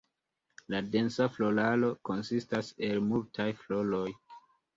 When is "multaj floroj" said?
3.11-4.09